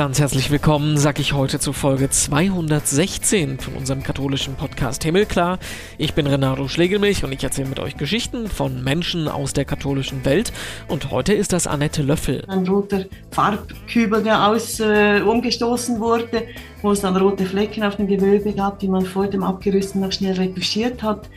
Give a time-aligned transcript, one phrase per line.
[0.00, 5.58] Ganz herzlich willkommen, sag ich heute zu Folge 216 von unserem katholischen Podcast Himmelklar.
[5.98, 10.24] Ich bin Renato Schlegelmilch und ich erzähle mit euch Geschichten von Menschen aus der katholischen
[10.24, 10.54] Welt.
[10.88, 12.42] Und heute ist das Annette Löffel.
[12.48, 16.44] Ein roter Farbkübel, der aus äh, umgestoßen wurde,
[16.80, 20.12] wo es dann rote Flecken auf dem Gewölbe gab, die man vor dem Abgerüsten noch
[20.12, 21.28] schnell retuschiert hat.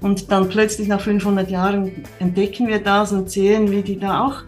[0.00, 4.42] Und dann plötzlich nach 500 Jahren entdecken wir das und sehen, wie die da auch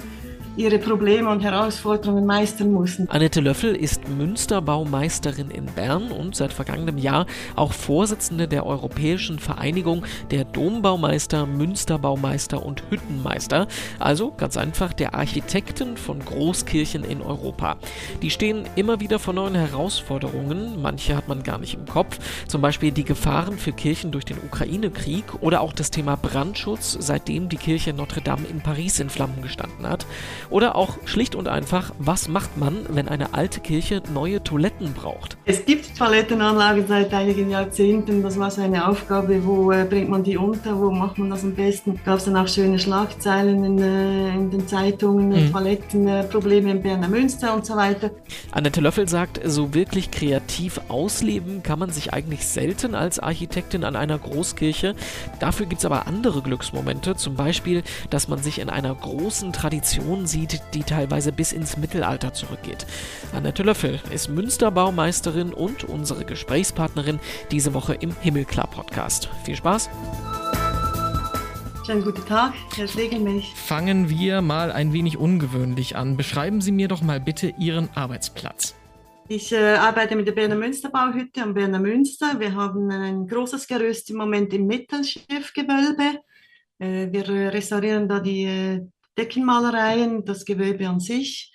[0.57, 3.09] ihre Probleme und Herausforderungen meistern mussten.
[3.09, 7.27] Annette Löffel ist Münsterbaumeisterin in Bern und seit vergangenem Jahr
[7.57, 13.69] auch Vorsitzende der Europäischen Vereinigung der Dombaumeister, Münsterbaumeister und Hüttenmeister,
[13.99, 17.77] also ganz einfach der Architekten von Großkirchen in Europa.
[18.23, 22.61] Die stehen immer wieder vor neuen Herausforderungen, manche hat man gar nicht im Kopf, zum
[22.61, 27.57] Beispiel die Gefahren für Kirchen durch den Ukraine-Krieg oder auch das Thema Brandschutz, seitdem die
[27.57, 30.07] Kirche Notre Dame in Paris in Flammen gestanden hat.
[30.51, 35.37] Oder auch schlicht und einfach, was macht man, wenn eine alte Kirche neue Toiletten braucht?
[35.45, 38.23] Es gibt Toilettenanlagen seit einigen Jahrzehnten.
[38.23, 41.45] Das war so eine Aufgabe, wo äh, bringt man die unter, wo macht man das
[41.45, 42.01] am besten?
[42.05, 45.53] Gab es dann auch schöne Schlagzeilen in, äh, in den Zeitungen, mhm.
[45.53, 48.11] Toilettenprobleme in Berner Münster und so weiter.
[48.51, 53.95] Annette Löffel sagt, so wirklich kreativ ausleben kann man sich eigentlich selten als Architektin an
[53.95, 54.97] einer Großkirche.
[55.39, 60.27] Dafür gibt es aber andere Glücksmomente, zum Beispiel, dass man sich in einer großen Tradition
[60.27, 62.86] sieht, die teilweise bis ins Mittelalter zurückgeht.
[63.33, 69.28] Annette Löffel ist Münsterbaumeisterin und unsere Gesprächspartnerin diese Woche im Himmelklar-Podcast.
[69.44, 69.91] Viel Spaß!
[71.86, 73.52] Schönen guten Tag, Herr Schlegelmilch.
[73.56, 76.16] Fangen wir mal ein wenig ungewöhnlich an.
[76.16, 78.77] Beschreiben Sie mir doch mal bitte Ihren Arbeitsplatz.
[79.28, 82.38] Ich äh, arbeite mit der Berner Münsterbauhütte am Berner Münster.
[82.38, 86.20] Wir haben ein großes Gerüst im Moment im Mittelschiffgewölbe.
[86.78, 88.86] Äh, wir restaurieren da die äh,
[89.19, 91.52] Deckenmalereien, das Gewölbe an sich.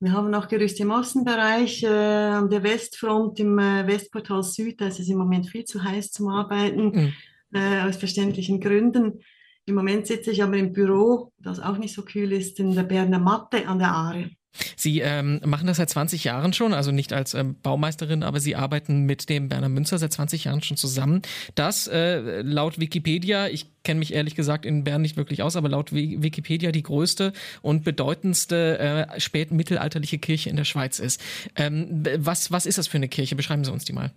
[0.00, 4.80] Wir haben auch Gerüste im Außenbereich, äh, an der Westfront im äh, Westportal Süd.
[4.80, 7.12] Da ist es im Moment viel zu heiß zum Arbeiten, mhm.
[7.52, 9.20] äh, aus verständlichen Gründen.
[9.66, 12.84] Im Moment sitze ich aber im Büro, das auch nicht so kühl ist, in der
[12.84, 14.30] Berner Matte an der Aare.
[14.76, 18.56] Sie ähm, machen das seit 20 Jahren schon, also nicht als ähm, Baumeisterin, aber Sie
[18.56, 21.22] arbeiten mit dem Berner Münster seit 20 Jahren schon zusammen.
[21.54, 25.68] Das äh, laut Wikipedia, ich kenne mich ehrlich gesagt in Bern nicht wirklich aus, aber
[25.68, 27.32] laut Wikipedia die größte
[27.62, 31.20] und bedeutendste äh, spätmittelalterliche Kirche in der Schweiz ist.
[31.56, 33.36] Ähm, was, was ist das für eine Kirche?
[33.36, 34.12] Beschreiben Sie uns die mal.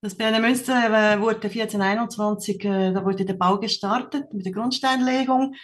[0.00, 5.56] Das Berner Münster äh, wurde 1421, äh, da wurde der Bau gestartet mit der Grundsteinlegung.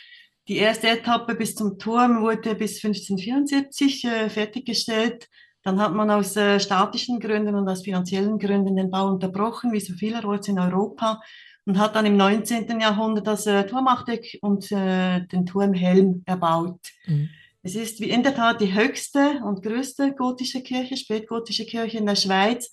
[0.47, 5.29] Die erste Etappe bis zum Turm wurde bis 1574 äh, fertiggestellt.
[5.63, 9.81] Dann hat man aus äh, statischen Gründen und aus finanziellen Gründen den Bau unterbrochen, wie
[9.81, 11.23] so vielerorts in Europa,
[11.65, 12.79] und hat dann im 19.
[12.79, 16.81] Jahrhundert das äh, Turmachteck und äh, den Turmhelm erbaut.
[17.07, 17.31] Mhm.
[17.63, 22.05] Es ist wie in der Tat die höchste und größte gotische Kirche, spätgotische Kirche in
[22.05, 22.69] der Schweiz.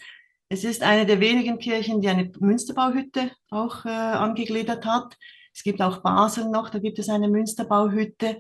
[0.49, 5.15] Es ist eine der wenigen Kirchen, die eine Münsterbauhütte auch äh, angegliedert hat.
[5.53, 8.37] Es gibt auch Basel noch, da gibt es eine Münsterbauhütte.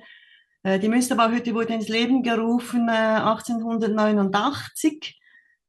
[0.63, 4.97] Äh, die Münsterbauhütte wurde ins Leben gerufen 1889 äh,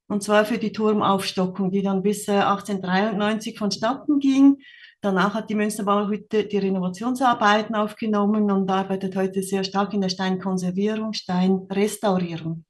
[0.09, 4.59] und zwar für die Turmaufstockung, die dann bis 1893 äh, vonstatten ging.
[5.01, 11.13] Danach hat die Münsterbauhütte die Renovationsarbeiten aufgenommen und arbeitet heute sehr stark in der Steinkonservierung,
[11.13, 12.65] Steinrestaurierung.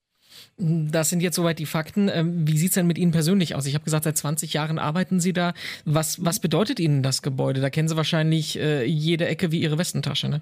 [0.64, 2.08] Das sind jetzt soweit die Fakten.
[2.08, 3.66] Ähm, wie sieht es denn mit Ihnen persönlich aus?
[3.66, 5.54] Ich habe gesagt, seit 20 Jahren arbeiten Sie da.
[5.84, 7.60] Was, was bedeutet Ihnen das Gebäude?
[7.60, 10.40] Da kennen Sie wahrscheinlich äh, jede Ecke wie Ihre Westentasche, ne?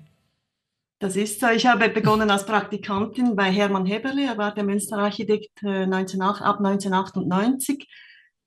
[0.98, 1.48] Das ist so.
[1.48, 4.26] Ich habe begonnen als Praktikantin bei Hermann Heberle.
[4.26, 7.88] Er war der Münsterarchitekt äh, 19, ab 1998.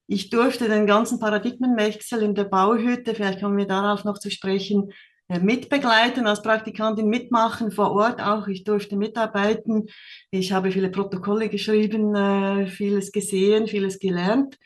[0.05, 4.91] Ich durfte den ganzen Paradigmenwechsel in der Bauhütte, vielleicht kommen wir darauf noch zu sprechen,
[5.27, 8.47] mitbegleiten, als Praktikantin mitmachen, vor Ort auch.
[8.47, 9.87] Ich durfte mitarbeiten.
[10.31, 14.57] Ich habe viele Protokolle geschrieben, äh, vieles gesehen, vieles gelernt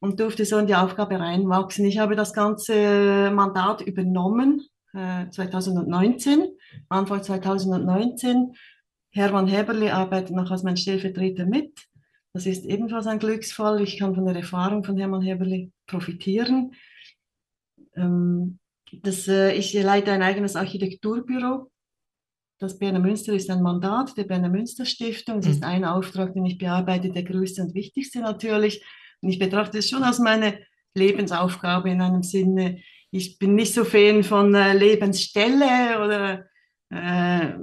[0.00, 1.86] und durfte so in die Aufgabe reinwachsen.
[1.86, 4.62] Ich habe das ganze Mandat übernommen
[4.92, 6.46] 2019, äh,
[6.88, 8.54] Anfang 2019.
[9.10, 11.88] Hermann Heberli arbeitet noch als mein Stellvertreter mit.
[12.32, 13.80] Das ist ebenfalls ein Glücksfall.
[13.80, 16.74] Ich kann von der Erfahrung von Hermann Heberli profitieren.
[17.96, 18.58] Ähm,
[18.92, 21.70] das, äh, ich leite ein eigenes Architekturbüro.
[22.58, 25.38] Das Berner Münster ist ein Mandat der Berner Münster Stiftung.
[25.38, 25.52] Es mhm.
[25.52, 28.84] ist ein Auftrag, den ich bearbeite, der größte und wichtigste natürlich.
[29.20, 30.58] Und ich betrachte es schon als meine
[30.94, 32.80] Lebensaufgabe in einem Sinne.
[33.10, 36.46] Ich bin nicht so Fan von äh, Lebensstelle oder
[36.90, 37.54] äh,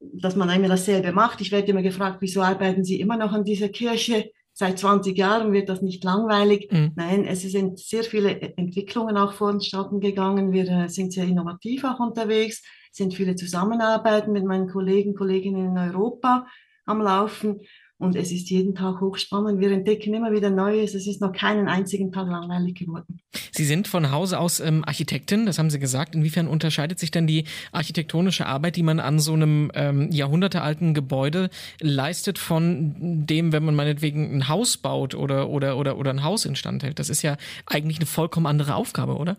[0.00, 1.40] dass man immer dasselbe macht.
[1.40, 4.30] Ich werde immer gefragt, wieso arbeiten Sie immer noch an dieser Kirche?
[4.60, 6.70] Seit 20 Jahren wird das nicht langweilig.
[6.70, 6.92] Mhm.
[6.94, 10.52] Nein, es sind sehr viele Entwicklungen auch vonstatten gegangen.
[10.52, 12.62] Wir äh, sind sehr innovativ auch unterwegs,
[12.92, 16.46] sind viele Zusammenarbeiten mit meinen Kollegen, Kolleginnen in Europa
[16.84, 17.62] am Laufen.
[18.00, 19.60] Und es ist jeden Tag hochspannend.
[19.60, 20.94] Wir entdecken immer wieder Neues.
[20.94, 23.20] Es ist noch keinen einzigen Tag langweilig geworden.
[23.52, 26.14] Sie sind von Hause aus ähm, Architektin, das haben Sie gesagt.
[26.14, 31.50] Inwiefern unterscheidet sich denn die architektonische Arbeit, die man an so einem ähm, jahrhundertealten Gebäude
[31.78, 36.46] leistet, von dem, wenn man meinetwegen ein Haus baut oder, oder, oder, oder ein Haus
[36.46, 36.98] instand hält?
[36.98, 37.36] Das ist ja
[37.66, 39.36] eigentlich eine vollkommen andere Aufgabe, oder?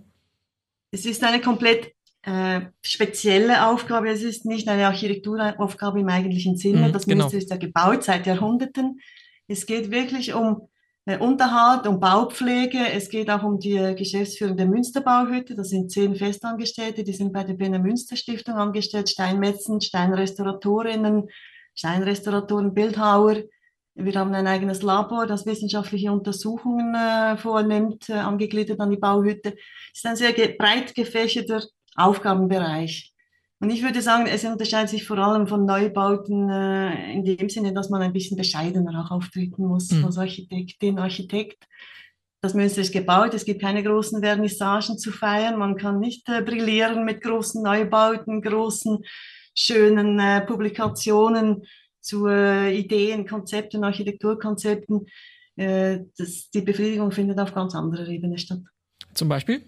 [0.92, 4.10] Es ist eine komplett äh, spezielle Aufgabe.
[4.10, 6.88] Es ist nicht eine Architekturaufgabe im eigentlichen Sinne.
[6.88, 7.24] Mhm, das genau.
[7.24, 9.00] Münster ist ja gebaut seit Jahrhunderten.
[9.48, 10.70] Es geht wirklich um
[11.06, 12.78] äh, Unterhalt, um Baupflege.
[12.94, 15.56] Es geht auch um die Geschäftsführung der Münsterbauhütte.
[15.56, 19.10] Das sind zehn Festangestellte, die sind bei der Berner Münster Stiftung angestellt.
[19.10, 21.28] Steinmetzen, Steinrestauratorinnen,
[21.74, 23.38] Steinrestauratoren, Bildhauer.
[23.96, 29.56] Wir haben ein eigenes Labor, das wissenschaftliche Untersuchungen äh, vornimmt, äh, angegliedert an die Bauhütte.
[29.92, 31.62] Es ist ein sehr breit gefächerter
[31.96, 33.14] Aufgabenbereich.
[33.60, 37.74] Und ich würde sagen, es unterscheidet sich vor allem von Neubauten äh, in dem Sinne,
[37.74, 40.06] dass man ein bisschen bescheidener auch auftreten muss mhm.
[40.06, 41.68] als Architektin, Architekt.
[42.42, 46.42] Das Münster ist gebaut, es gibt keine großen Vernissagen zu feiern, man kann nicht äh,
[46.42, 49.04] brillieren mit großen Neubauten, großen,
[49.56, 51.64] schönen äh, Publikationen
[52.00, 55.06] zu äh, Ideen, Konzepten, Architekturkonzepten.
[55.56, 58.62] Äh, das, die Befriedigung findet auf ganz anderer Ebene statt.
[59.14, 59.62] Zum Beispiel?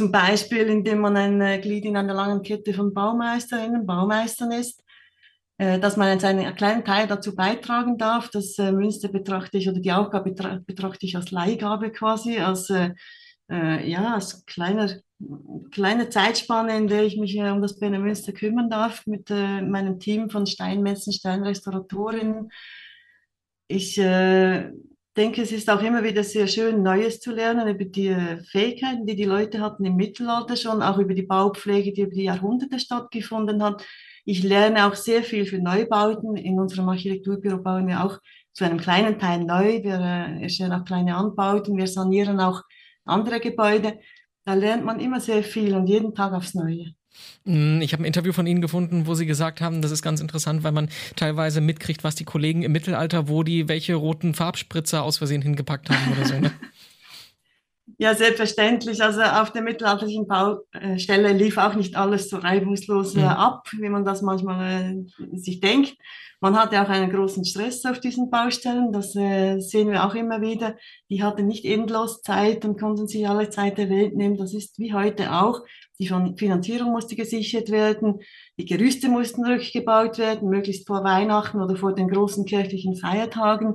[0.00, 4.82] Zum Beispiel, indem man ein äh, Glied in einer langen Kette von Baumeisterinnen, Baumeistern ist,
[5.58, 8.30] äh, dass man einen kleinen Teil dazu beitragen darf.
[8.30, 10.32] Das äh, Münster betrachte ich oder die Aufgabe
[10.64, 12.72] betrachte ich als Leihgabe quasi, als,
[13.48, 14.90] ja, als kleiner,
[15.70, 20.30] kleine Zeitspanne, in der ich mich um das Berner Münster kümmern darf mit meinem Team
[20.30, 22.50] von Steinmessen, Steinrestauratorinnen.
[23.68, 24.00] Ich
[25.16, 28.14] denke, es ist auch immer wieder sehr schön, Neues zu lernen über die
[28.50, 32.24] Fähigkeiten, die die Leute hatten im Mittelalter schon, auch über die Baupflege, die über die
[32.24, 33.84] Jahrhunderte stattgefunden hat.
[34.24, 36.36] Ich lerne auch sehr viel für Neubauten.
[36.36, 38.18] In unserem Architekturbüro bauen wir auch
[38.52, 39.82] zu einem kleinen Teil neu.
[39.82, 41.76] Wir äh, erstellen auch kleine Anbauten.
[41.76, 42.62] Wir sanieren auch
[43.04, 43.98] andere Gebäude.
[44.44, 46.94] Da lernt man immer sehr viel und jeden Tag aufs Neue.
[47.44, 50.20] Mm, ich habe ein Interview von Ihnen gefunden, wo Sie gesagt haben, das ist ganz
[50.20, 55.02] interessant, weil man teilweise mitkriegt, was die Kollegen im Mittelalter, wo die welche roten Farbspritzer
[55.02, 56.38] aus Versehen hingepackt haben oder so.
[56.38, 56.52] Ne?
[58.00, 59.02] Ja, selbstverständlich.
[59.02, 63.24] Also auf der mittelalterlichen Baustelle lief auch nicht alles so reibungslos mhm.
[63.24, 65.98] ab, wie man das manchmal äh, sich denkt.
[66.40, 70.40] Man hatte auch einen großen Stress auf diesen Baustellen, das äh, sehen wir auch immer
[70.40, 70.76] wieder.
[71.10, 74.38] Die hatten nicht endlos Zeit und konnten sich alle Zeit der Welt nehmen.
[74.38, 75.60] Das ist wie heute auch.
[75.98, 78.20] Die Finanzierung musste gesichert werden,
[78.58, 83.74] die Gerüste mussten rückgebaut werden, möglichst vor Weihnachten oder vor den großen kirchlichen Feiertagen.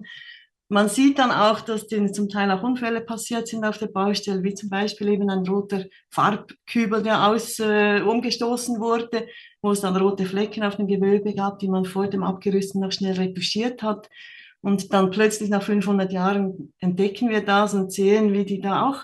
[0.67, 4.41] Man sieht dann auch, dass denen zum Teil auch Unfälle passiert sind auf der Baustelle,
[4.43, 9.27] wie zum Beispiel eben ein roter Farbkübel, der aus, äh, umgestoßen wurde,
[9.61, 12.91] wo es dann rote Flecken auf dem Gewölbe gab, die man vor dem Abgerüsten noch
[12.91, 14.09] schnell retuschiert hat.
[14.61, 19.03] Und dann plötzlich nach 500 Jahren entdecken wir das und sehen, wie die da auch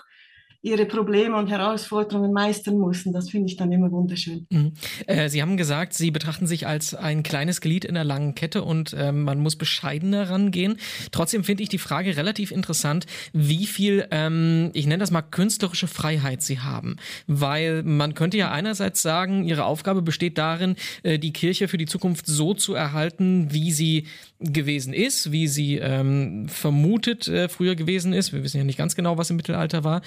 [0.62, 3.12] ihre Probleme und Herausforderungen meistern mussten.
[3.12, 4.46] Das finde ich dann immer wunderschön.
[4.48, 4.72] Mhm.
[5.08, 8.62] Äh, Sie haben gesagt, Sie betrachten sich als ein kleines Glied in der langen Kette
[8.62, 10.76] und äh, man muss bescheidener rangehen.
[11.10, 15.88] Trotzdem finde ich die Frage relativ interessant, wie viel, ähm, ich nenne das mal künstlerische
[15.88, 16.96] Freiheit Sie haben.
[17.26, 21.86] Weil man könnte ja einerseits sagen, Ihre Aufgabe besteht darin, äh, die Kirche für die
[21.86, 24.06] Zukunft so zu erhalten, wie sie
[24.38, 28.32] gewesen ist, wie sie ähm, vermutet äh, früher gewesen ist.
[28.32, 30.02] Wir wissen ja nicht ganz genau, was im Mittelalter war.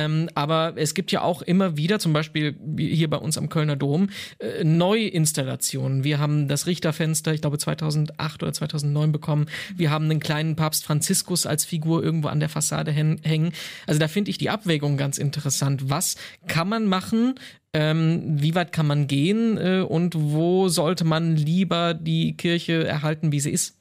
[0.00, 3.76] Ähm, aber es gibt ja auch immer wieder, zum Beispiel hier bei uns am Kölner
[3.76, 6.04] Dom, äh, Neuinstallationen.
[6.04, 9.46] Wir haben das Richterfenster, ich glaube 2008 oder 2009 bekommen.
[9.76, 13.52] Wir haben einen kleinen Papst Franziskus als Figur irgendwo an der Fassade hängen.
[13.86, 15.90] Also da finde ich die Abwägung ganz interessant.
[15.90, 16.16] Was
[16.46, 17.34] kann man machen,
[17.72, 23.32] ähm, wie weit kann man gehen äh, und wo sollte man lieber die Kirche erhalten,
[23.32, 23.79] wie sie ist?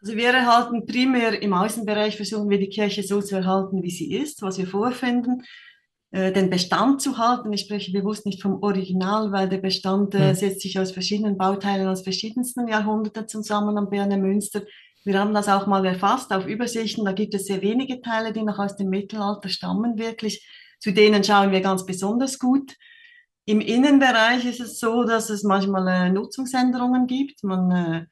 [0.00, 4.14] Also wir erhalten primär im Außenbereich, versuchen wir die Kirche so zu erhalten, wie sie
[4.14, 5.42] ist, was wir vorfinden,
[6.12, 7.52] äh, den Bestand zu halten.
[7.52, 10.34] Ich spreche bewusst nicht vom Original, weil der Bestand äh, hm.
[10.34, 14.62] setzt sich aus verschiedenen Bauteilen aus verschiedensten Jahrhunderten zusammen am Berner Münster.
[15.04, 17.04] Wir haben das auch mal erfasst auf Übersichten.
[17.04, 20.46] Da gibt es sehr wenige Teile, die noch aus dem Mittelalter stammen, wirklich.
[20.80, 22.74] Zu denen schauen wir ganz besonders gut.
[23.46, 27.42] Im Innenbereich ist es so, dass es manchmal äh, Nutzungsänderungen gibt.
[27.42, 28.06] Man äh,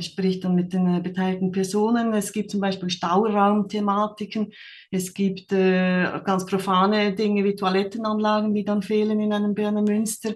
[0.00, 2.12] spricht dann mit den äh, beteiligten Personen.
[2.12, 4.52] Es gibt zum Beispiel Stauraumthematiken.
[4.90, 10.34] Es gibt äh, ganz profane Dinge wie Toilettenanlagen, die dann fehlen in einem Berner Münster.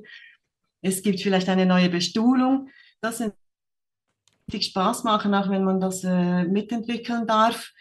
[0.80, 2.68] Es gibt vielleicht eine neue Bestuhlung.
[3.00, 3.34] Das sind
[4.52, 7.72] richtig Spaß machen, auch wenn man das äh, mitentwickeln darf.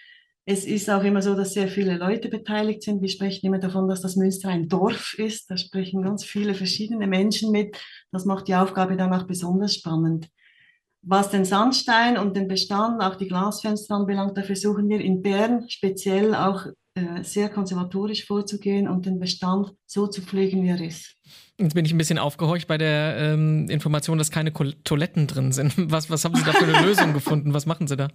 [0.46, 3.02] Es ist auch immer so, dass sehr viele Leute beteiligt sind.
[3.02, 5.50] Wir sprechen immer davon, dass das Münster ein Dorf ist.
[5.50, 7.78] Da sprechen ganz viele verschiedene Menschen mit.
[8.12, 10.28] Das macht die Aufgabe dann auch besonders spannend.
[11.06, 15.70] Was den Sandstein und den Bestand, auch die Glasfenster anbelangt, da versuchen wir in Bern
[15.70, 21.18] speziell auch äh, sehr konservatorisch vorzugehen und den Bestand so zu pflegen, wie er ist.
[21.60, 25.74] Jetzt bin ich ein bisschen aufgehorcht bei der ähm, Information, dass keine Toiletten drin sind.
[25.92, 27.54] Was, was haben Sie da für eine Lösung gefunden?
[27.54, 28.08] Was machen Sie da?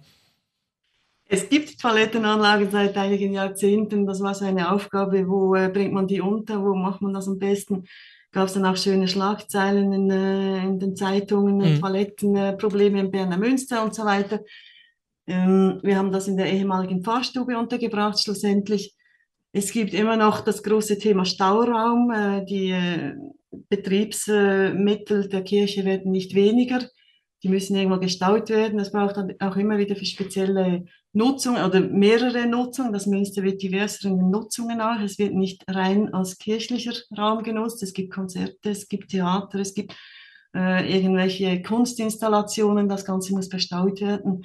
[1.25, 4.07] Es gibt Toilettenanlagen seit einigen Jahrzehnten.
[4.07, 7.27] Das war so eine Aufgabe, wo äh, bringt man die unter, wo macht man das
[7.27, 7.83] am besten?
[8.31, 11.81] Gab es dann auch schöne Schlagzeilen in, äh, in den Zeitungen, mhm.
[11.81, 14.41] Toilettenprobleme in Berner Münster und so weiter.
[15.25, 18.95] Ähm, wir haben das in der ehemaligen Fahrstube untergebracht schlussendlich.
[19.51, 22.11] Es gibt immer noch das große Thema Stauraum.
[22.11, 23.13] Äh, die äh,
[23.69, 26.81] Betriebsmittel der Kirche werden nicht weniger.
[27.43, 28.79] Die müssen irgendwo gestaut werden.
[28.79, 32.93] Es braucht dann auch immer wieder für spezielle Nutzung oder mehrere Nutzungen.
[32.93, 34.99] Das Münster wird diverser in den Nutzungen auch.
[34.99, 37.81] Es wird nicht rein als kirchlicher Raum genutzt.
[37.81, 39.95] Es gibt Konzerte, es gibt Theater, es gibt
[40.55, 42.89] äh, irgendwelche Kunstinstallationen.
[42.89, 44.43] Das Ganze muss bestaut werden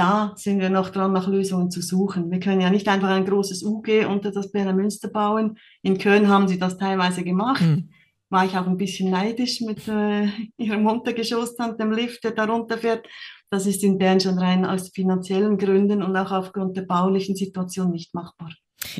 [0.00, 2.30] da sind wir noch dran, nach Lösungen zu suchen.
[2.30, 5.58] Wir können ja nicht einfach ein großes UG unter das Berner Münster bauen.
[5.82, 7.60] In Köln haben sie das teilweise gemacht.
[7.60, 7.90] Mhm.
[8.30, 12.44] War ich auch ein bisschen neidisch mit äh, ihrem Untergeschoss und dem Lift, der da
[12.44, 13.06] runterfährt.
[13.50, 17.90] Das ist in Bern schon rein aus finanziellen Gründen und auch aufgrund der baulichen Situation
[17.90, 18.52] nicht machbar.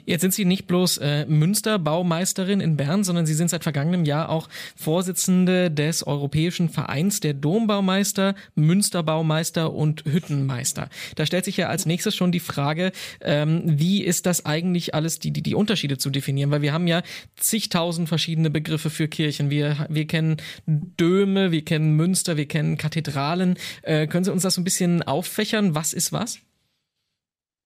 [0.04, 4.28] Jetzt sind Sie nicht bloß äh, Münsterbaumeisterin in Bern, sondern Sie sind seit vergangenem Jahr
[4.28, 10.90] auch Vorsitzende des Europäischen Vereins der Dombaumeister, Münsterbaumeister und Hüttenmeister.
[11.16, 15.18] Da stellt sich ja als nächstes schon die Frage, ähm, wie ist das eigentlich alles,
[15.18, 16.50] die, die, die Unterschiede zu definieren?
[16.50, 17.02] Weil wir haben ja
[17.36, 19.48] zigtausend verschiedene Begriffe für Kirchen.
[19.48, 23.56] Wir, wir kennen Döme, wir kennen Münster, wir kennen Kathedralen.
[23.82, 25.74] Äh, können Sie uns das so ein bisschen auffächern?
[25.74, 26.40] Was ist was?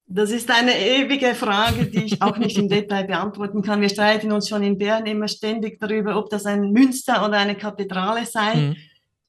[0.06, 3.80] Das ist eine ewige Frage, die ich auch nicht im Detail beantworten kann.
[3.80, 7.56] Wir streiten uns schon in Bern immer ständig darüber, ob das ein Münster oder eine
[7.56, 8.54] Kathedrale sei.
[8.54, 8.76] Mhm.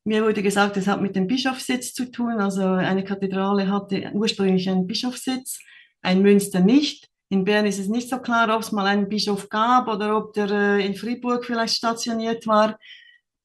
[0.04, 2.40] Mir wurde gesagt, es hat mit dem Bischofssitz zu tun.
[2.40, 5.60] Also eine Kathedrale hatte ursprünglich einen Bischofssitz,
[6.02, 7.08] ein Münster nicht.
[7.30, 10.34] In Bern ist es nicht so klar, ob es mal einen Bischof gab oder ob
[10.34, 12.78] der äh, in Fribourg vielleicht stationiert war.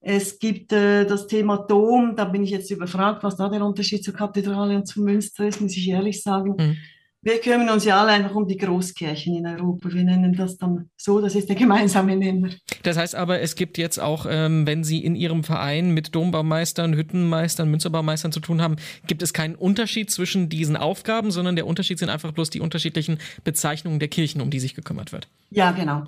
[0.00, 4.04] Es gibt äh, das Thema Dom, da bin ich jetzt überfragt, was da der Unterschied
[4.04, 6.56] zur Kathedrale und zum Münster ist, muss ich ehrlich sagen.
[6.58, 6.76] Mhm.
[7.22, 9.92] Wir kümmern uns ja alle einfach um die Großkirchen in Europa.
[9.92, 12.48] Wir nennen das dann so, das ist der gemeinsame Nenner.
[12.82, 16.94] Das heißt aber, es gibt jetzt auch, ähm, wenn Sie in Ihrem Verein mit Dombaumeistern,
[16.94, 21.98] Hüttenmeistern, Münzerbaumeistern zu tun haben, gibt es keinen Unterschied zwischen diesen Aufgaben, sondern der Unterschied
[21.98, 25.28] sind einfach bloß die unterschiedlichen Bezeichnungen der Kirchen, um die sich gekümmert wird.
[25.50, 26.04] Ja, genau.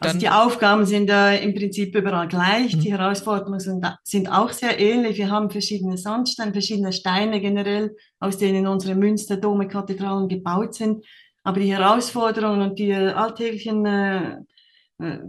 [0.00, 2.76] Also die Aufgaben sind äh, im Prinzip überall gleich.
[2.76, 2.80] Mhm.
[2.80, 5.16] Die Herausforderungen sind, sind, auch sehr ähnlich.
[5.16, 11.04] Wir haben verschiedene Sandsteine, verschiedene Steine generell, aus denen unsere Münster, Dome, Kathedralen gebaut sind.
[11.42, 14.36] Aber die Herausforderungen und die alltäglichen äh,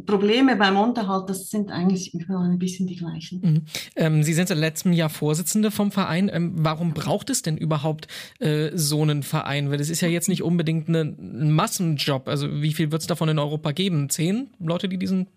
[0.06, 3.42] Probleme beim Unterhalt, das sind eigentlich überall ein bisschen die gleichen.
[3.42, 3.62] Mhm.
[3.96, 6.30] Ähm, Sie sind seit letztem Jahr Vorsitzende vom Verein.
[6.32, 8.08] Ähm, warum braucht es denn überhaupt
[8.40, 9.72] äh, so einen Verein?
[9.72, 12.28] Weil es ist ja jetzt nicht unbedingt eine, ein Massenjob.
[12.28, 14.10] Also wie viel wird es davon in Europa geben?
[14.10, 15.28] Zehn Leute, die diesen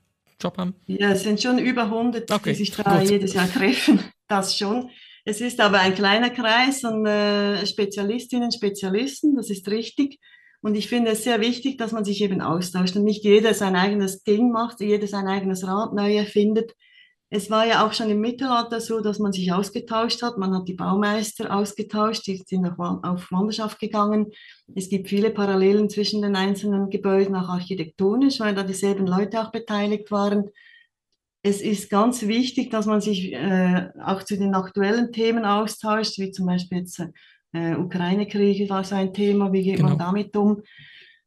[0.41, 0.75] Job haben?
[0.87, 3.11] Ja, es sind schon über 100, okay, die sich da gut.
[3.11, 4.01] jedes Jahr treffen.
[4.29, 4.91] Das schon.
[5.25, 10.19] Es ist aber ein kleiner Kreis und äh, Spezialistinnen, Spezialisten, das ist richtig.
[10.67, 13.77] Und ich finde es sehr wichtig, dass man sich eben austauscht und nicht jeder sein
[13.77, 16.75] eigenes Ding macht, jeder sein eigenes Rad neu erfindet.
[17.31, 20.39] Es war ja auch schon im Mittelalter so, dass man sich ausgetauscht hat.
[20.39, 24.33] Man hat die Baumeister ausgetauscht, die sind auf, Wanderschaft gegangen.
[24.75, 29.53] Es gibt viele Parallelen zwischen den einzelnen Gebäuden, auch architektonisch, weil da dieselben Leute auch
[29.53, 30.51] beteiligt waren.
[31.45, 36.33] Es ist ganz wichtig, dass man sich äh, auch zu den aktuellen Themen austauscht, wie
[36.33, 37.01] zum Beispiel jetzt
[37.57, 39.91] äh, Ukraine-Krieg war so ein Thema, wie geht genau.
[39.91, 40.63] man damit um?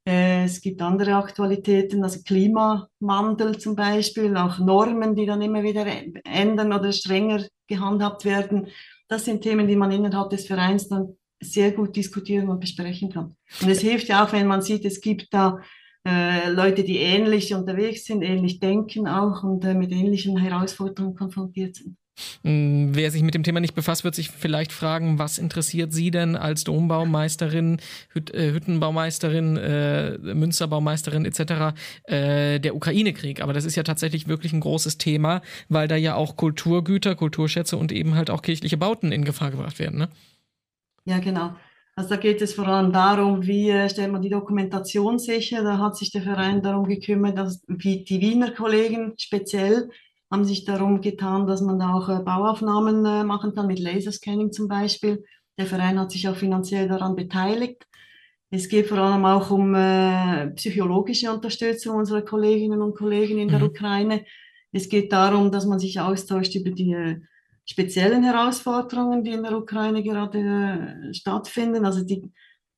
[0.08, 5.86] Äh, es gibt andere Aktualitäten, also Klimawandel zum Beispiel, auch Normen, die dann immer wieder
[6.24, 8.68] ändern oder strenger gehandhabt werden.
[9.08, 13.36] Das sind Themen, die man innerhalb des Vereins dann sehr gut diskutieren und besprechen kann.
[13.62, 15.60] Und es hilft ja auch, wenn man sieht, es gibt da
[16.06, 21.76] äh, Leute, die ähnlich unterwegs sind, ähnlich denken auch und äh, mit ähnlichen Herausforderungen konfrontiert
[21.76, 21.98] sind.
[22.44, 26.12] Mm, wer sich mit dem Thema nicht befasst, wird sich vielleicht fragen, was interessiert Sie
[26.12, 31.76] denn als Dombaumeisterin, Hüt äh, Hüttenbaumeisterin, äh, Münsterbaumeisterin etc.
[32.04, 33.42] Äh, der Ukraine-Krieg?
[33.42, 37.78] Aber das ist ja tatsächlich wirklich ein großes Thema, weil da ja auch Kulturgüter, Kulturschätze
[37.78, 40.00] und eben halt auch kirchliche Bauten in Gefahr gebracht werden.
[40.00, 40.10] Ne?
[41.06, 41.56] Ja, genau.
[42.00, 45.64] Also da geht es vor allem darum, wie äh, stellt man die Dokumentation sicher.
[45.64, 49.90] Da hat sich der Verein darum gekümmert, dass wie die Wiener Kollegen speziell
[50.32, 54.52] haben sich darum getan, dass man da auch äh, Bauaufnahmen äh, machen kann, mit Laserscanning
[54.52, 55.24] zum Beispiel.
[55.58, 57.86] Der Verein hat sich auch finanziell daran beteiligt.
[58.52, 63.60] Es geht vor allem auch um äh, psychologische Unterstützung unserer Kolleginnen und Kollegen in der
[63.60, 63.66] mhm.
[63.66, 64.26] Ukraine.
[64.72, 67.20] Es geht darum, dass man sich austauscht über die äh,
[67.66, 71.86] speziellen Herausforderungen, die in der Ukraine gerade äh, stattfinden.
[71.86, 72.32] Also die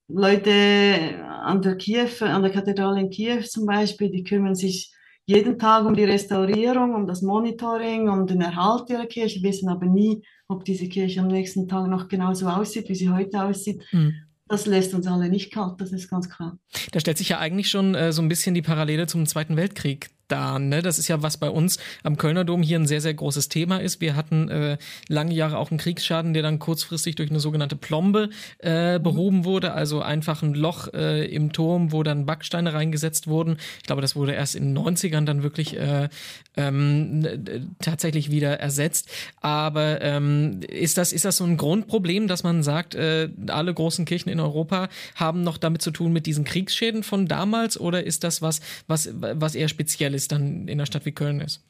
[0.09, 4.93] Leute an der Kiew, an der Kathedrale in Kiew zum Beispiel, die kümmern sich
[5.31, 9.85] jeden Tag um die Restaurierung, um das Monitoring, um den Erhalt ihrer Kirche, wissen aber
[9.85, 13.81] nie, ob diese Kirche am nächsten Tag noch genauso aussieht, wie sie heute aussieht.
[13.91, 14.13] Mhm.
[14.47, 16.57] Das lässt uns alle nicht kalt, das ist ganz klar.
[16.91, 20.09] Da stellt sich ja eigentlich schon äh, so ein bisschen die Parallele zum Zweiten Weltkrieg
[20.31, 20.59] da.
[20.59, 20.81] Ne?
[20.81, 23.77] Das ist ja, was bei uns am Kölner Dom hier ein sehr, sehr großes Thema
[23.77, 24.01] ist.
[24.01, 28.29] Wir hatten äh, lange Jahre auch einen Kriegsschaden, der dann kurzfristig durch eine sogenannte Plombe
[28.59, 33.57] äh, behoben wurde, also einfach ein Loch äh, im Turm, wo dann Backsteine reingesetzt wurden.
[33.77, 36.09] Ich glaube, das wurde erst in den 90ern dann wirklich äh,
[36.55, 39.09] ähm, tatsächlich wieder ersetzt.
[39.41, 44.05] Aber ähm, ist, das, ist das so ein Grundproblem, dass man sagt, äh, alle großen
[44.05, 48.23] Kirchen in Europa haben noch damit zu tun mit diesen Kriegsschäden von damals oder ist
[48.23, 50.21] das was, was, was eher speziell ist?
[50.21, 51.61] es dann in einer Stadt wie Köln ist?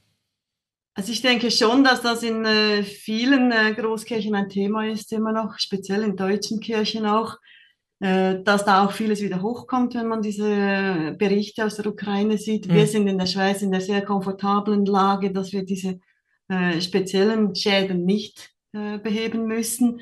[0.94, 5.32] Also ich denke schon, dass das in äh, vielen äh, Großkirchen ein Thema ist, immer
[5.32, 7.38] noch, speziell in deutschen Kirchen auch,
[8.02, 12.68] dass da auch vieles wieder hochkommt, wenn man diese Berichte aus der Ukraine sieht.
[12.68, 12.74] Mhm.
[12.74, 16.00] Wir sind in der Schweiz in der sehr komfortablen Lage, dass wir diese
[16.52, 20.02] äh, speziellen Schäden nicht äh, beheben müssen.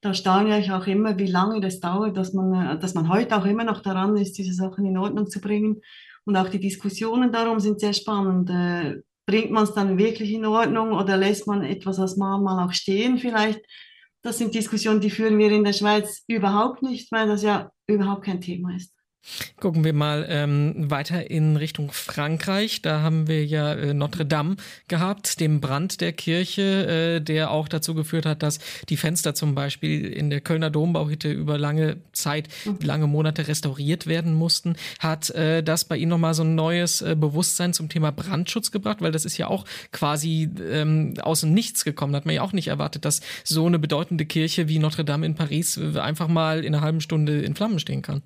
[0.00, 3.36] Da staune ich auch immer, wie lange das dauert, dass man, äh, dass man heute
[3.36, 5.80] auch immer noch daran ist, diese Sachen in Ordnung zu bringen.
[6.24, 8.50] Und auch die Diskussionen darum sind sehr spannend.
[8.50, 12.72] Äh, bringt man es dann wirklich in Ordnung oder lässt man etwas als Mahnmal auch
[12.72, 13.62] stehen vielleicht?
[14.22, 18.24] Das sind Diskussionen, die führen wir in der Schweiz überhaupt nicht, weil das ja überhaupt
[18.24, 18.94] kein Thema ist.
[19.56, 22.82] Gucken wir mal ähm, weiter in Richtung Frankreich.
[22.82, 24.56] Da haben wir ja äh, Notre Dame
[24.88, 29.54] gehabt, den Brand der Kirche, äh, der auch dazu geführt hat, dass die Fenster zum
[29.54, 32.78] Beispiel in der Kölner Dombauhütte über lange Zeit, mhm.
[32.82, 34.74] lange Monate restauriert werden mussten.
[34.98, 39.00] Hat äh, das bei Ihnen nochmal so ein neues äh, Bewusstsein zum Thema Brandschutz gebracht?
[39.00, 42.12] Weil das ist ja auch quasi ähm, aus dem Nichts gekommen.
[42.12, 45.26] Da hat man ja auch nicht erwartet, dass so eine bedeutende Kirche wie Notre Dame
[45.26, 48.22] in Paris äh, einfach mal in einer halben Stunde in Flammen stehen kann.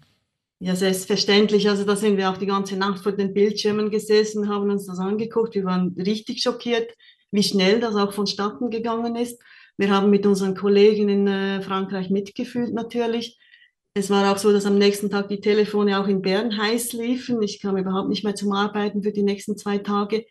[0.59, 1.69] Ja, selbstverständlich.
[1.69, 4.99] Also da sind wir auch die ganze Nacht vor den Bildschirmen gesessen, haben uns das
[4.99, 5.55] angeguckt.
[5.55, 6.91] Wir waren richtig schockiert,
[7.31, 9.43] wie schnell das auch vonstatten gegangen ist.
[9.77, 13.39] Wir haben mit unseren Kollegen in äh, Frankreich mitgefühlt natürlich.
[13.93, 17.43] Es war auch so, dass am nächsten Tag die Telefone auch in Bern heiß liefen.
[17.43, 20.25] Ich kam überhaupt nicht mehr zum Arbeiten für die nächsten zwei Tage.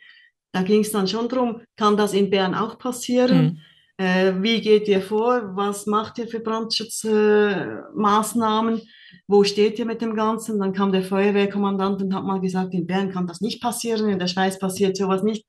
[0.51, 3.43] Da ging es dann schon drum, kann das in Bern auch passieren?
[3.43, 3.59] Mhm.
[3.97, 5.55] Äh, wie geht ihr vor?
[5.55, 8.79] Was macht ihr für Brandschutzmaßnahmen?
[8.79, 8.85] Äh,
[9.27, 10.59] wo steht ihr mit dem Ganzen?
[10.59, 14.19] Dann kam der Feuerwehrkommandant und hat mal gesagt, in Bern kann das nicht passieren, in
[14.19, 15.45] der Schweiz passiert sowas nicht.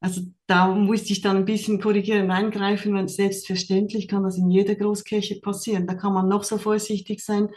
[0.00, 4.74] Also da musste ich dann ein bisschen korrigieren, eingreifen, weil selbstverständlich kann das in jeder
[4.74, 5.86] Großkirche passieren.
[5.86, 7.48] Da kann man noch so vorsichtig sein.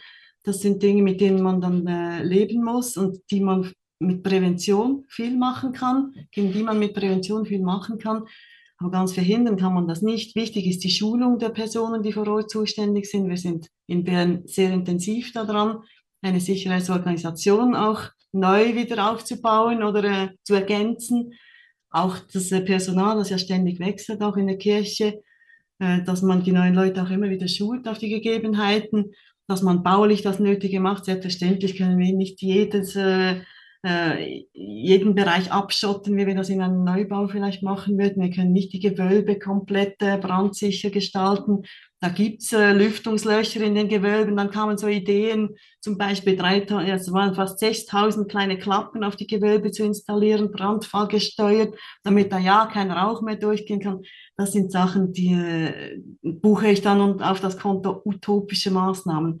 [0.44, 5.04] Das sind Dinge, mit denen man dann äh, leben muss und die man mit Prävention
[5.08, 8.26] viel machen kann, gegen die man mit Prävention viel machen kann.
[8.78, 10.36] Aber ganz verhindern kann man das nicht.
[10.36, 13.28] Wichtig ist die Schulung der Personen, die vor Ort zuständig sind.
[13.28, 15.78] Wir sind in Bern sehr intensiv daran,
[16.22, 21.32] eine Sicherheitsorganisation auch neu wieder aufzubauen oder äh, zu ergänzen.
[21.90, 25.22] Auch das äh, Personal, das ja ständig wechselt, auch in der Kirche,
[25.78, 29.12] äh, dass man die neuen Leute auch immer wieder schult auf die Gegebenheiten,
[29.46, 31.06] dass man baulich das Nötige macht.
[31.06, 33.40] Selbstverständlich können wir nicht jedes äh,
[34.52, 38.22] jeden Bereich abschotten, wie wir das in einem Neubau vielleicht machen würden.
[38.22, 41.62] Wir können nicht die Gewölbe komplett äh, brandsicher gestalten.
[42.00, 44.36] Da gibt's äh, Lüftungslöcher in den Gewölben.
[44.36, 49.26] Dann kamen so Ideen, zum Beispiel 3000, es waren fast 6000 kleine Klappen auf die
[49.26, 54.02] Gewölbe zu installieren, brandfallgesteuert, damit da ja kein Rauch mehr durchgehen kann.
[54.36, 59.40] Das sind Sachen, die äh, buche ich dann auf das Konto utopische Maßnahmen.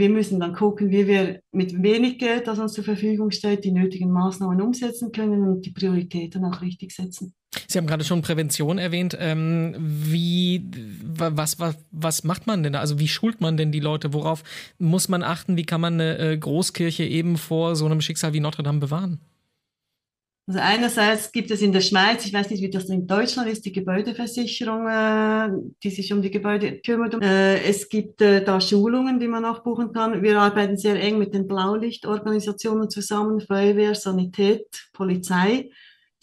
[0.00, 3.70] Wir müssen dann gucken, wie wir mit wenig Geld, das uns zur Verfügung steht, die
[3.70, 7.34] nötigen Maßnahmen umsetzen können und die Prioritäten auch richtig setzen.
[7.68, 9.14] Sie haben gerade schon Prävention erwähnt.
[9.20, 10.64] Ähm, wie,
[11.04, 12.80] was, was, was macht man denn da?
[12.80, 14.14] Also wie schult man denn die Leute?
[14.14, 14.42] Worauf
[14.78, 15.58] muss man achten?
[15.58, 19.20] Wie kann man eine äh, Großkirche eben vor so einem Schicksal wie Notre Dame bewahren?
[20.50, 23.64] Also einerseits gibt es in der Schweiz, ich weiß nicht, wie das in Deutschland ist,
[23.64, 25.48] die Gebäudeversicherung, äh,
[25.80, 27.14] die sich um die Gebäude kümmert.
[27.22, 30.24] Äh, es gibt äh, da Schulungen, die man auch buchen kann.
[30.24, 35.70] Wir arbeiten sehr eng mit den Blaulichtorganisationen zusammen, Feuerwehr, Sanität, Polizei.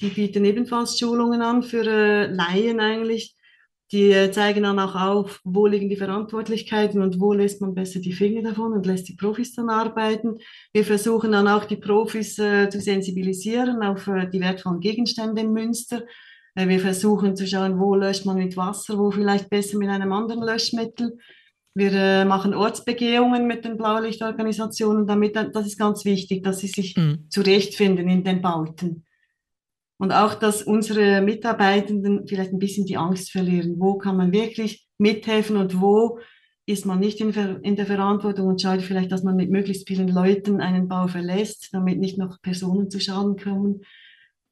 [0.02, 3.37] Die bieten ebenfalls Schulungen an für Laien eigentlich.
[3.92, 8.00] Die äh, zeigen dann auch auf, wo liegen die Verantwortlichkeiten und wo lässt man besser
[8.00, 10.40] die Finger davon und lässt die Profis dann arbeiten.
[10.74, 15.54] Wir versuchen dann auch die Profis äh, zu sensibilisieren auf äh, die wertvollen Gegenstände im
[15.54, 16.04] Münster.
[16.56, 20.12] Äh, wir versuchen zu schauen, wo löscht man mit Wasser, wo vielleicht besser mit einem
[20.12, 21.18] anderen Löschmittel.
[21.74, 26.98] Wir äh, machen Ortsbegehungen mit den Blaulichtorganisationen, damit das ist ganz wichtig, dass sie sich
[26.98, 27.28] mhm.
[27.30, 29.06] zurechtfinden in den Bauten.
[30.00, 33.76] Und auch, dass unsere Mitarbeitenden vielleicht ein bisschen die Angst verlieren.
[33.80, 36.20] Wo kann man wirklich mithelfen und wo
[36.68, 40.60] ist man nicht in, der Verantwortung und schaut vielleicht, dass man mit möglichst vielen Leuten
[40.60, 43.82] einen Bau verlässt, damit nicht noch Personen zu Schaden kommen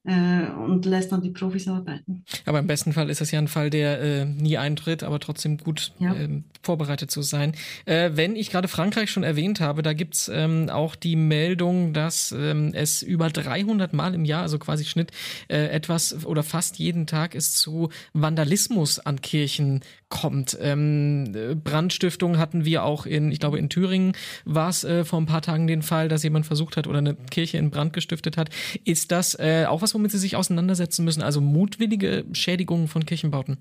[0.06, 2.24] äh, und lässt dann die Profis arbeiten.
[2.46, 5.58] Aber im besten Fall ist es ja ein Fall, der äh, nie eintritt, aber trotzdem
[5.58, 6.14] gut ja.
[6.14, 7.54] äh, vorbereitet zu sein.
[7.86, 12.32] Äh, wenn ich gerade Frankreich schon erwähnt habe, da gibt's ähm, auch die Meldung, dass
[12.32, 15.12] ähm, es über 300 Mal im Jahr, also quasi Schnitt,
[15.48, 19.82] äh, etwas oder fast jeden Tag es zu Vandalismus an Kirchen
[20.22, 20.58] kommt.
[20.62, 24.14] Ähm, Brandstiftung hatten wir auch in, ich glaube in Thüringen
[24.46, 27.16] war es äh, vor ein paar Tagen den Fall, dass jemand versucht hat oder eine
[27.16, 28.50] Kirche in Brand gestiftet hat.
[28.86, 31.22] Ist das äh, auch was, womit Sie sich auseinandersetzen müssen?
[31.22, 33.58] Also mutwillige Schädigungen von Kirchenbauten?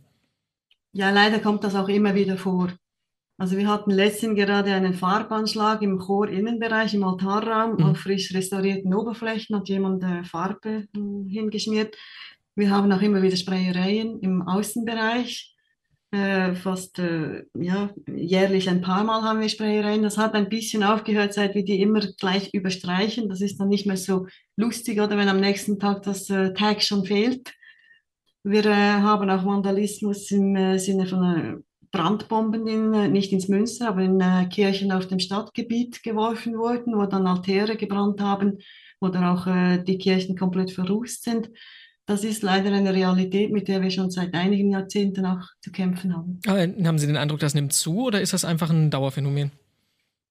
[0.93, 2.69] Ja, leider kommt das auch immer wieder vor.
[3.37, 7.85] Also wir hatten letztens gerade einen Farbanschlag im Chorinnenbereich, im Altarraum, mhm.
[7.85, 11.97] auf frisch restaurierten Oberflächen hat jemand äh, Farbe äh, hingeschmiert.
[12.55, 15.54] Wir haben auch immer wieder Sprayereien im Außenbereich.
[16.15, 20.05] Äh, fast äh, ja, jährlich ein paar Mal haben wir Sprayereien.
[20.05, 23.29] Das hat ein bisschen aufgehört, seit wir die immer gleich überstreichen.
[23.29, 26.83] Das ist dann nicht mehr so lustig, oder wenn am nächsten Tag das äh, Tag
[26.83, 27.53] schon fehlt.
[28.45, 31.57] Wir äh, haben auch Vandalismus im äh, Sinne von äh,
[31.91, 37.27] Brandbomben, in, nicht ins Münster, aber in Kirchen auf dem Stadtgebiet geworfen wurden, wo dann
[37.27, 38.59] Altäre gebrannt haben
[39.01, 41.51] oder auch die Kirchen komplett verrußt sind
[42.07, 46.15] das ist leider eine Realität, mit der wir schon seit einigen Jahrzehnten auch zu kämpfen
[46.15, 46.41] haben.
[46.47, 49.53] Aber haben Sie den Eindruck, das nimmt zu oder ist das einfach ein Dauerphänomen?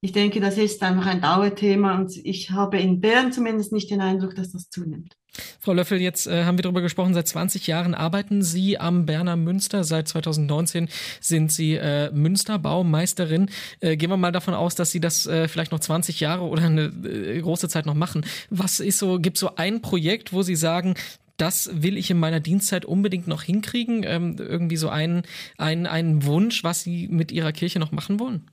[0.01, 4.01] Ich denke, das ist einfach ein Dauerthema und ich habe in Bern zumindest nicht den
[4.01, 5.15] Eindruck, dass das zunimmt.
[5.59, 9.37] Frau Löffel, jetzt äh, haben wir darüber gesprochen, seit 20 Jahren arbeiten Sie am Berner
[9.37, 9.83] Münster.
[9.83, 10.89] Seit 2019
[11.21, 13.49] sind Sie äh, Münsterbaumeisterin.
[13.79, 16.63] Äh, gehen wir mal davon aus, dass Sie das äh, vielleicht noch 20 Jahre oder
[16.63, 18.25] eine äh, große Zeit noch machen.
[18.49, 20.95] Was ist so, gibt es so ein Projekt, wo Sie sagen,
[21.37, 24.03] das will ich in meiner Dienstzeit unbedingt noch hinkriegen?
[24.05, 25.23] Ähm, irgendwie so einen,
[25.57, 28.49] einen, einen Wunsch, was Sie mit Ihrer Kirche noch machen wollen?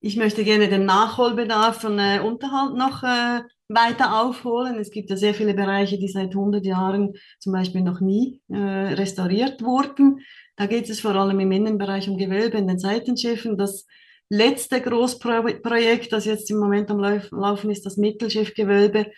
[0.00, 4.78] Ich möchte gerne den Nachholbedarf von äh, Unterhalt noch äh, weiter aufholen.
[4.78, 8.56] Es gibt ja sehr viele Bereiche, die seit 100 Jahren zum Beispiel noch nie äh,
[8.56, 10.20] restauriert wurden.
[10.56, 13.56] Da geht es vor allem im Innenbereich um Gewölbe in den Seitenschiffen.
[13.56, 13.86] Das
[14.28, 19.12] letzte Großprojekt, das jetzt im Moment am Laufen ist, das Mittelschiffgewölbe,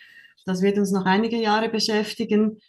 [0.45, 2.59] das wird uns noch einige Jahre beschäftigen.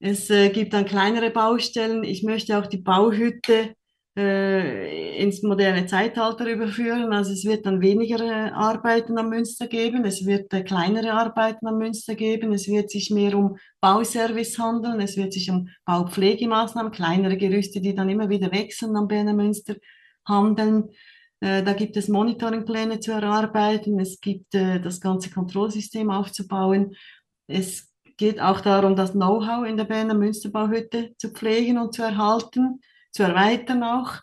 [0.00, 2.04] Es äh, gibt dann kleinere Baustellen.
[2.04, 3.74] Ich möchte auch die Bauhütte
[4.18, 7.12] äh, ins moderne Zeitalter überführen.
[7.12, 10.04] Also es wird dann weniger äh, Arbeiten am Münster geben.
[10.04, 12.52] Es wird äh, kleinere Arbeiten am Münster geben.
[12.52, 15.00] Es wird sich mehr um Bauservice handeln.
[15.00, 19.76] Es wird sich um Baupflegemaßnahmen, kleinere Gerüste, die dann immer wieder wechseln am Berner Münster
[20.26, 20.90] handeln.
[21.38, 24.00] Äh, da gibt es Monitoringpläne zu erarbeiten.
[24.00, 26.96] Es gibt das ganze Kontrollsystem aufzubauen.
[27.48, 32.80] Es geht auch darum, das Know-how in der Berner Münsterbauhütte zu pflegen und zu erhalten,
[33.10, 34.20] zu erweitern auch.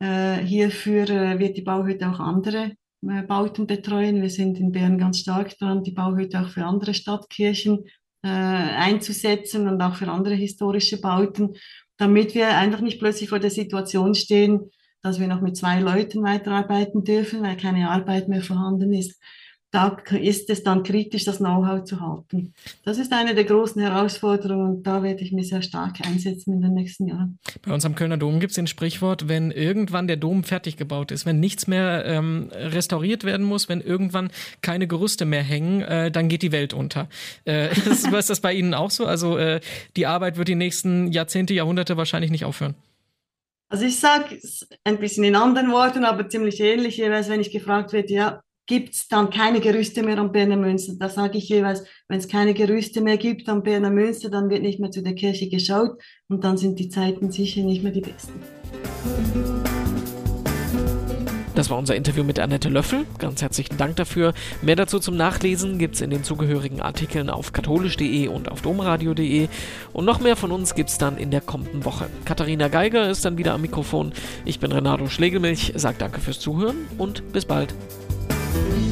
[0.00, 4.22] Äh, hierfür äh, wird die Bauhütte auch andere äh, Bauten betreuen.
[4.22, 7.84] Wir sind in Bern ganz stark dran, die Bauhütte auch für andere Stadtkirchen
[8.20, 11.54] einzusetzen und auch für andere historische Bauten,
[11.98, 16.24] damit wir einfach nicht plötzlich vor der Situation stehen, dass wir noch mit zwei Leuten
[16.24, 19.20] weiterarbeiten dürfen, weil keine Arbeit mehr vorhanden ist
[19.70, 22.54] da ist es dann kritisch, das Know-how zu halten.
[22.84, 26.62] Das ist eine der großen Herausforderungen und da werde ich mich sehr stark einsetzen in
[26.62, 27.38] den nächsten Jahren.
[27.62, 31.10] Bei uns am Kölner Dom gibt es ein Sprichwort, wenn irgendwann der Dom fertig gebaut
[31.10, 34.30] ist, wenn nichts mehr ähm, restauriert werden muss, wenn irgendwann
[34.62, 37.08] keine Gerüste mehr hängen, äh, dann geht die Welt unter.
[37.44, 39.04] Äh, ist, ist das bei Ihnen auch so?
[39.04, 39.60] Also äh,
[39.96, 42.74] die Arbeit wird die nächsten Jahrzehnte, Jahrhunderte wahrscheinlich nicht aufhören.
[43.70, 47.50] Also ich sage es ein bisschen in anderen Worten, aber ziemlich ähnlich, jeweils wenn ich
[47.50, 50.92] gefragt werde, ja, gibt es dann keine Gerüste mehr am Berner Münster.
[50.98, 54.62] Da sage ich jeweils, wenn es keine Gerüste mehr gibt am Berner Münster, dann wird
[54.62, 58.02] nicht mehr zu der Kirche geschaut und dann sind die Zeiten sicher nicht mehr die
[58.02, 58.34] besten.
[61.54, 63.04] Das war unser Interview mit Annette Löffel.
[63.18, 64.32] Ganz herzlichen Dank dafür.
[64.62, 69.48] Mehr dazu zum Nachlesen gibt es in den zugehörigen Artikeln auf katholisch.de und auf domradio.de.
[69.92, 72.06] Und noch mehr von uns gibt es dann in der kommenden Woche.
[72.24, 74.12] Katharina Geiger ist dann wieder am Mikrofon.
[74.44, 77.74] Ich bin Renato Schlegelmilch, sage danke fürs Zuhören und bis bald.
[78.58, 78.87] Thank you.